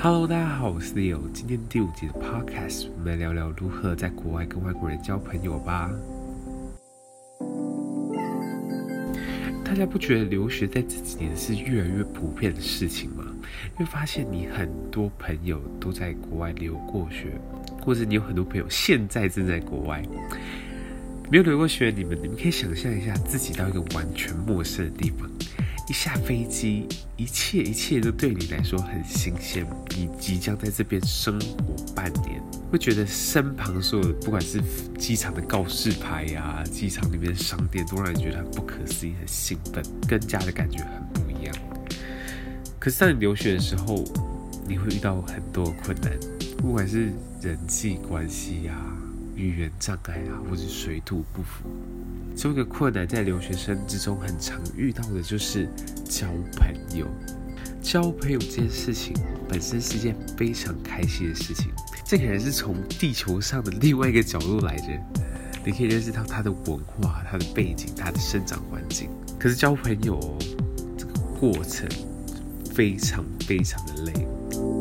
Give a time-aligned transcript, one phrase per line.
[0.00, 1.18] Hello，大家好，我是 Leo。
[1.32, 5.90] 今天第五集的 Podcast，我们来聊聊如何在国外跟外国人交朋友吧。
[9.64, 13.24] 大家不觉得留学在这几年是越来越普遍的事情吗？
[13.72, 17.32] 因为发现你很多朋友都在国外留过学，
[17.82, 20.00] 或者你有很多朋友现在正在国外。
[21.28, 25.28] 没有留过学的你们，你们可以想象一下自己到一个完全陌生的地方。
[25.88, 26.86] 一下飞机，
[27.16, 29.66] 一切一切都对你来说很新鲜。
[29.96, 34.60] 你即将在这边生活半年，会觉得身旁所有，不管是
[34.98, 41.54] 机场的告示牌呀、机场里面的商店，都让你觉得很不可思议、很兴奋，跟家的感觉很不一样。
[42.78, 44.04] 可是当你留学的时候，
[44.68, 46.12] 你会遇到很多困难，
[46.58, 48.74] 不管是人际关系呀、
[49.38, 51.70] 语言障碍啊，或者水土不服。
[52.36, 55.68] 这个困难在留学生之中很常遇到的就是
[56.04, 57.06] 交朋友。
[57.80, 59.14] 交朋友这件事情
[59.48, 61.70] 本身是件非常开心的事情。
[62.04, 64.88] 这个人是从地球上的另外一个角度来的，
[65.64, 69.08] 你可以认识到他的文化、他的背景、他的生长环境。
[69.38, 70.36] 可是交朋友
[70.96, 71.88] 这个过程
[72.74, 74.77] 非常非常的累。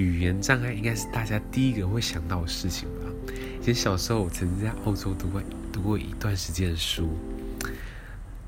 [0.00, 3.32] 语言障碍应该是大家第一个会想到的事情吧。
[3.60, 7.10] 以前小时候，我曾经在澳洲读过读过一段时间的书。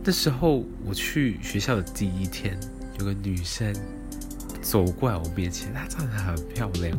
[0.05, 2.59] 那时候我去学校的第一天，
[2.99, 3.73] 有个女生
[4.61, 6.99] 走过来我面前，她长得很漂亮，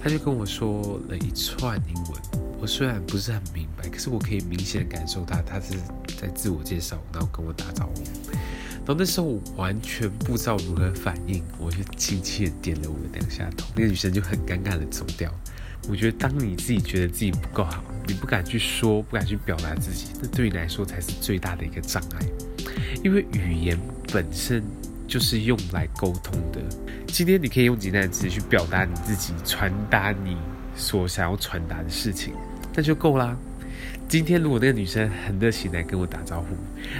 [0.00, 2.12] 她就跟我说了一串英文。
[2.58, 5.74] 我虽然不是很明白，可是我可以明显感受到她是
[6.18, 8.02] 在自我介绍，然后跟我打招呼。
[8.86, 15.28] 然后那时候我完全不知道如何反应，我就轻轻的点了我两下头，那个女生就很尴尬的走掉。
[15.88, 22.26] 我觉得，当你自己觉得自己不够好，你不敢去说，不敢去表达自己，那对你来说才是最大的一个障碍。
[23.02, 23.76] 因为语言
[24.12, 24.62] 本身
[25.08, 26.60] 就是用来沟通的。
[27.08, 30.36] 今天你可以用简单的词去表达你自己，传达你
[30.76, 32.34] 所想要传达的事情，
[32.72, 33.36] 那就够啦。
[34.08, 36.56] 今天如果那个女生很热情来跟我打招呼，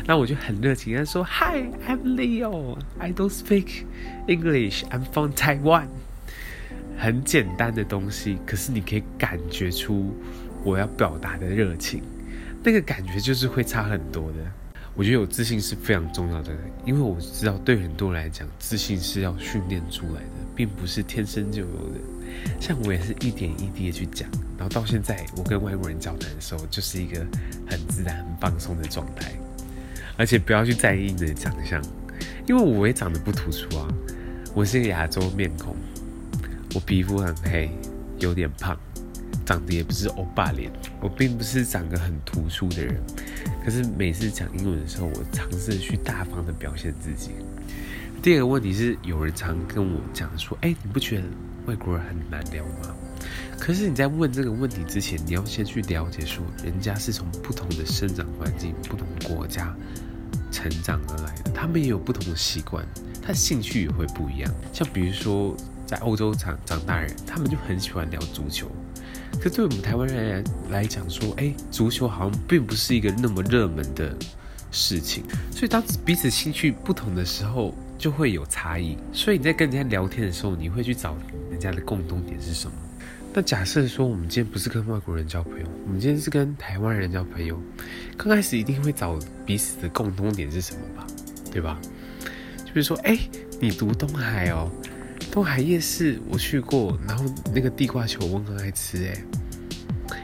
[0.06, 2.76] 那我就很热情，她说：“Hi, I'm Leo.
[2.98, 3.84] I don't speak
[4.26, 4.84] English.
[4.90, 5.86] I'm from Taiwan.”
[6.98, 10.16] 很简单的东西，可是你可以感觉出
[10.64, 12.02] 我要表达的热情，
[12.64, 14.38] 那个感觉就是会差很多的。
[14.96, 22.00] 我觉得有自信是非常重要的，因为我知道对很多人来讲，自信是要训练出来的，并不是天生就有的。
[22.58, 24.26] 像我也是一点一滴的去讲，
[24.56, 27.20] 然后到现在我跟外国人交谈的时候，就是一个
[27.68, 29.30] 很自然、很放松的状态。
[30.16, 31.82] 而且不要去在意你的长相，
[32.48, 33.86] 因为我也长得不突出啊，
[34.54, 35.76] 我是个亚洲面孔。
[36.74, 37.70] 我皮肤很黑，
[38.18, 38.74] 有点胖，
[39.46, 40.70] 长得也不是欧巴脸。
[41.00, 43.00] 我并不是长得很突出的人，
[43.64, 47.30] 可是每次讲英文的时候，我尝试去大方的表现自己。
[48.20, 51.24] 第二个问题是，有人常跟我讲说：“哎，你不觉得
[51.66, 52.94] 外国人很难聊吗？”
[53.58, 59.74] 可是你在问这个问题之前，你要先去了解说，人家是从不同的生长环境、不同国家
[60.50, 62.84] 成长而来的，他们也有不同的习惯，
[63.22, 64.52] 他兴趣也会不一样。
[64.72, 65.56] 像比如说。
[65.86, 68.68] 在欧洲长长大人，他们就很喜欢聊足球。
[69.40, 74.16] 可对我们台湾人来讲，说，哎，足球好像并不是一个那么热门的
[74.70, 75.22] 事情。
[75.50, 78.96] 所以当彼此兴趣不同的时候，就会有差异。
[79.12, 81.16] 所以你在跟人家聊天的时候，你会去找
[81.50, 82.76] 人家的共同点是什么？
[83.34, 87.60] 那假设说，我们今天不是跟外国人交朋友，我们今天是跟台湾人交朋友，
[88.16, 91.06] 刚开始一定会找彼此的共同点是什么吧？
[91.52, 91.78] 对吧？
[92.64, 93.18] 就比如说，哎，
[93.60, 94.70] 你读东海哦。
[95.36, 97.22] 东海夜市我去过，然后
[97.54, 99.24] 那个地瓜球我很爱吃哎，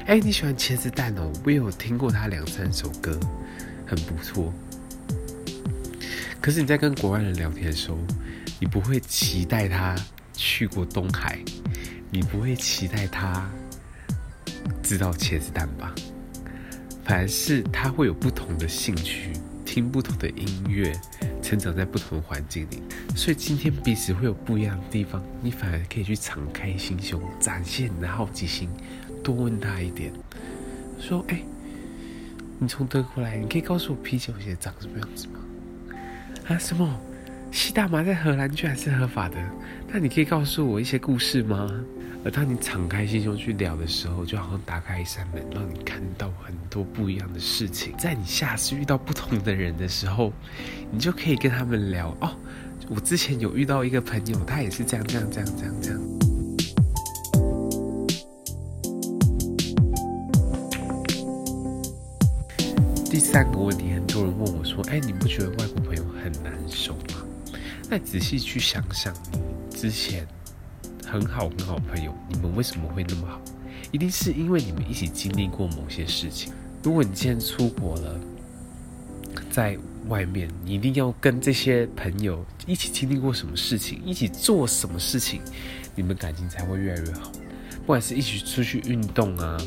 [0.07, 1.31] 哎你喜欢茄子蛋哦？
[1.45, 3.21] 我也有听过他两三首歌，
[3.87, 4.51] 很不错。
[6.41, 7.99] 可是你在跟国外人聊天的时候，
[8.59, 9.95] 你不会期待他
[10.33, 11.39] 去过东海，
[12.11, 13.51] 你不会期待他
[14.83, 15.95] 知道茄子蛋吧？
[17.05, 20.91] 反而是他会有不同的兴趣，听不同的音乐。
[21.53, 22.83] 成长在不同的环境里，
[23.15, 28.71] 所以今天彼此会有不一样的地方，你反而可以去敞开心胸，展现你的好奇心，
[29.23, 30.11] 多问他一点，
[30.99, 31.43] 说：“哎，
[32.59, 35.41] 你从德国来，你可以告诉我啤酒鞋长什么样子吗？”
[36.49, 36.99] 啊，什么？
[37.51, 39.37] 吸大麻在荷兰居然是合法的？
[39.93, 41.71] 那你可以告诉我一些故事吗？
[42.25, 47.93] 而当你敞开心胸去聊的时候，就好像打开一扇门，让你看到很多不一样的事情。
[47.99, 50.33] 在你下次遇到不同的人的时候，
[50.93, 52.31] 你就可以跟他们聊哦。
[52.89, 56.01] 我之前有遇到一个朋友，他也是这样这样这样这样这样。
[63.11, 67.27] 第三个问题，很多人问我说：“哎，你不觉得外国朋友很难受吗？
[67.91, 70.27] 那仔细去想想，你之前
[71.13, 73.39] 很好很好朋友，你们为什么会那么好？
[73.91, 76.51] 一定是因为你们一起经历过某些事情。
[76.83, 78.19] 如果你今天出国了，
[79.51, 79.77] 在
[80.09, 85.43] 外面，你一定要跟这些朋友一起经历过什么事情，一起做什么事情，
[85.95, 87.31] 你们感情才会越来越好。
[87.81, 89.59] 不管是一起出去运动啊，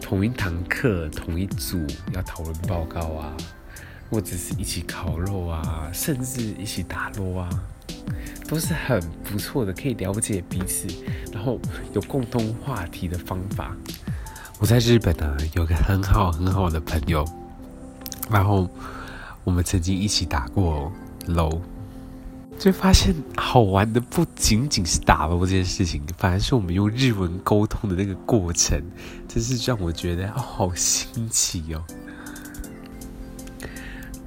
[0.00, 1.78] 同一堂课、同一组
[2.12, 3.36] 要讨论报告啊，
[4.10, 7.50] 或者是一起烤肉啊，甚至一起打锣啊，
[8.52, 10.86] 都是很不错的，可以了解彼此，
[11.32, 11.58] 然后
[11.94, 13.74] 有共同话题的方法。
[14.60, 17.24] 我在日本呢，有个很好很好的朋友，
[18.30, 18.68] 然后
[19.42, 20.92] 我们曾经一起打过
[21.28, 21.62] 楼，
[22.58, 28.78] 就发现好玩的不仅仅是打楼这件事情，反而是我们用日文沟通的那个过程，
[29.26, 31.82] 真是让我觉得哦，好新奇哦。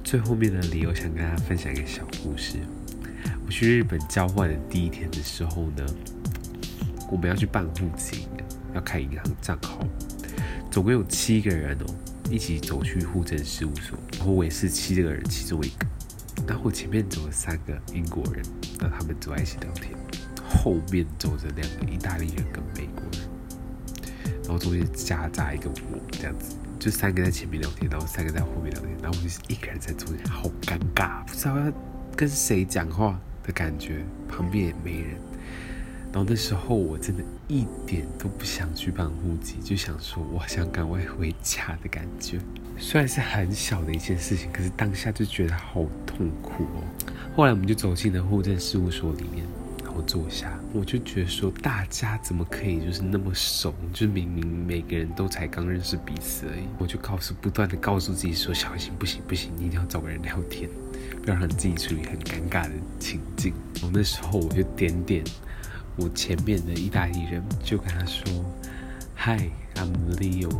[0.02, 2.58] 最后面的理由想跟大家分享一个小故事。
[3.46, 5.86] 我去日本交换的第一天的时候呢，
[7.08, 8.26] 我们要去办户籍，
[8.74, 9.78] 要开银行账号。
[10.68, 11.86] 总共有七个人哦，
[12.28, 15.86] 一起走去户政事务所，然后我也是七个人其中一个。
[16.44, 18.44] 然后我前面走了三个英国人，
[18.80, 19.92] 那他们走在一起聊天，
[20.44, 23.28] 后面走着两个意大利人跟美国人，
[24.42, 31.72] 然后中间夹杂一个我，这样子，就三个在前面聊天，然后三个在后面聊天，然后我就是一个人在中间，好尴尬，不知道要
[32.16, 35.16] 跟谁讲话的感觉，旁边也没人。
[36.12, 42.38] 然后那时候我真的一点都不想去办户籍，就想说我想赶快回家的感觉。
[42.78, 46.84] 虽然是很小的一件事情，可是当下就觉得好痛苦哦。
[47.34, 49.44] 后来我们就走进了户政事务所里面，
[49.84, 53.74] 然后坐下，我就觉得说大家怎么可以就是那么熟？
[53.92, 56.64] 就明明每个人都才刚认识彼此而已。
[56.78, 60.68] 我就告诉不断的告诉自己说小心，不行不行，你一定要找个人聊天，
[61.22, 63.52] 不要让自己处于很尴尬的情境。
[63.82, 65.24] 我那时候我就点点。
[65.96, 68.24] 我前面的意大利人就跟他说
[69.16, 70.50] ：“Hi, I'm Leo.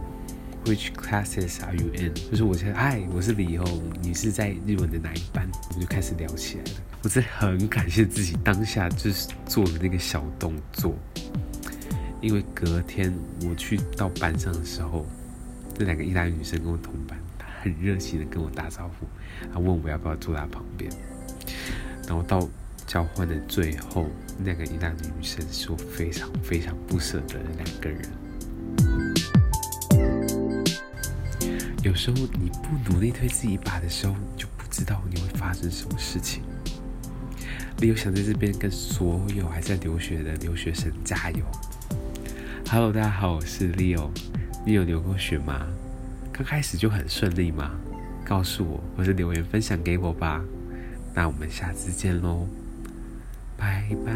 [0.65, 3.65] Which classes are you in？” 就是我说：“Hi，我是 Leo，
[4.01, 6.71] 你是在日文的哪一班？”我们就开始聊起来了。
[7.03, 10.95] 我真的很感谢自己当下就是做的那个小动作，
[12.21, 15.07] 因为隔天我去到班上的时候，
[15.79, 17.17] 那两个意大利女生跟我同班，
[17.67, 19.07] 很热情的跟我打招呼，
[19.53, 20.91] 她问我要不要坐他旁边，
[22.07, 22.49] 然后到。
[22.87, 24.07] 交换的最后，
[24.39, 28.01] 那个意大利女生是我非常非常不舍得的两个人。
[31.83, 36.45] 有时候你不努力推自己一把的时候，你就不知道你会发生什么事情。
[37.79, 41.45] Leo 想在这边跟所有还在留学的留学生加油。
[42.71, 44.11] Hello，大家好，我是 Leo。
[44.65, 45.67] 你有留过学吗？
[46.37, 47.71] 刚开始就很顺利吗？
[48.23, 50.45] 告诉我，或者留言分享给我吧。
[51.15, 52.47] 那我们下次见喽。
[53.57, 54.13] 拜拜。